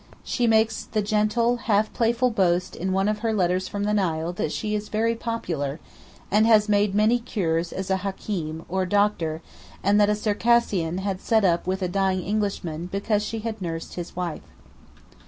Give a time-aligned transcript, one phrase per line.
[0.23, 4.33] She makes the gentle, half playful boast in one of her letters from the Nile
[4.33, 5.79] that she is "very popular,"
[6.31, 9.43] and has made many cures as a Hakeem, or doctor,
[9.83, 13.93] and that a Circassian had sat up with a dying Englishman because she had nursed
[13.93, 14.41] his wife.